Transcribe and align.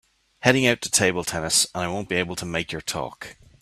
Heading 0.39 0.65
out 0.65 0.81
to 0.81 0.89
table 0.89 1.23
tennis 1.23 1.67
and 1.75 1.83
I 1.83 1.87
won’t 1.87 2.09
be 2.09 2.15
able 2.15 2.35
to 2.37 2.43
make 2.43 2.71
your 2.71 2.81
talk. 2.81 3.37